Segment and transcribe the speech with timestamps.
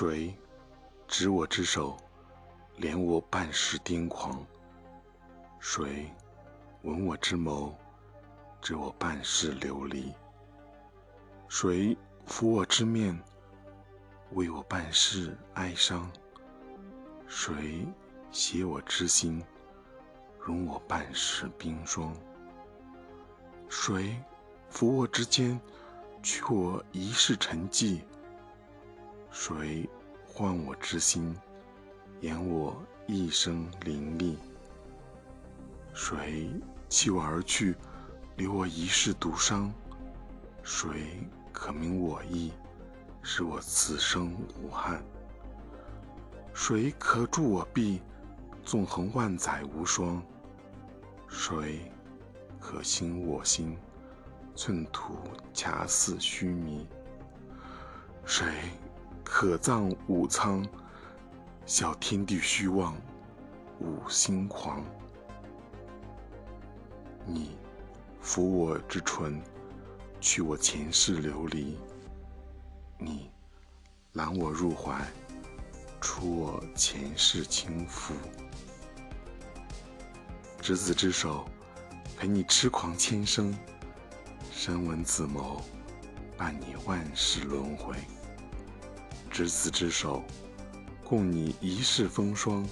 [0.00, 0.34] 谁
[1.06, 1.94] 执我之手，
[2.78, 4.42] 怜我半世癫狂？
[5.58, 6.10] 谁
[6.84, 7.70] 吻我之眸，
[8.62, 10.10] 知我半世流离？
[11.50, 11.94] 谁
[12.26, 13.22] 抚我之面，
[14.32, 16.10] 为我半世哀伤？
[17.28, 17.86] 谁
[18.32, 19.44] 携我之心，
[20.38, 22.16] 容我半世冰霜？
[23.68, 24.18] 谁
[24.72, 25.60] 抚我之肩，
[26.22, 28.00] 去我一世沉寂？
[29.30, 29.88] 谁
[30.26, 31.36] 唤我之心，
[32.20, 32.76] 掩我
[33.06, 34.36] 一生凌厉？
[35.94, 36.50] 谁
[36.88, 37.76] 弃我而去，
[38.36, 39.72] 留我一世独伤？
[40.62, 40.90] 谁
[41.52, 42.52] 可明我意，
[43.22, 45.02] 使我此生无憾？
[46.52, 48.02] 谁可助我臂，
[48.64, 50.22] 纵横万载无双？
[51.28, 51.90] 谁
[52.58, 53.78] 可兴我心，
[54.56, 55.14] 寸土
[55.54, 56.86] 恰似须弥？
[58.26, 58.46] 谁
[59.32, 60.66] 可葬吾苍，
[61.64, 62.96] 笑天地虚妄，
[63.78, 64.84] 吾心狂？
[67.24, 67.56] 你
[68.20, 69.40] 抚我之唇，
[70.20, 71.76] 去我前世流离；
[72.98, 73.30] 你
[74.14, 75.00] 揽我入怀，
[76.00, 78.12] 除我前世轻负。
[80.60, 81.48] 执子之手，
[82.18, 83.54] 陪你痴狂千生；
[84.50, 85.62] 深吻子眸，
[86.36, 87.94] 伴你万世轮回。
[89.40, 90.22] 执子之手，
[91.02, 92.62] 共你一世风霜；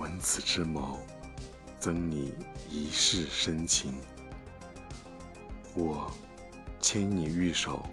[0.00, 0.96] 吻子之眸。
[1.78, 2.34] 赠你
[2.68, 3.94] 一世深情，
[5.76, 6.10] 我
[6.80, 7.88] 牵你玉手，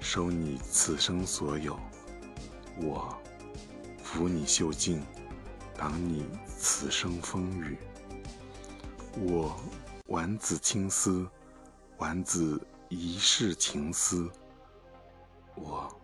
[0.00, 1.74] 收你此生所有；
[2.78, 3.14] 我
[4.02, 5.04] 抚你袖颈，
[5.76, 7.76] 挡你此生风雨；
[9.14, 9.54] 我
[10.06, 11.28] 挽子青丝，
[11.98, 14.26] 挽子一世情思；
[15.54, 15.94] 我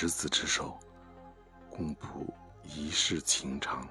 [0.00, 0.78] 执子之手，
[1.68, 2.32] 共谱
[2.64, 3.86] 一世情长。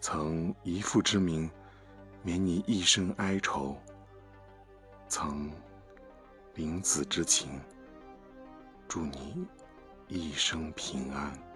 [0.00, 1.50] 曾以父之名，
[2.22, 3.74] 免你一生哀愁；
[5.08, 5.50] 曾
[6.54, 7.60] 明子之情，
[8.86, 9.44] 祝你
[10.06, 11.49] 一生平安。